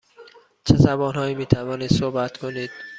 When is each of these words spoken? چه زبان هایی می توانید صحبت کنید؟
چه 0.65 0.75
زبان 0.77 1.15
هایی 1.15 1.35
می 1.35 1.45
توانید 1.45 1.93
صحبت 1.93 2.37
کنید؟ 2.37 2.69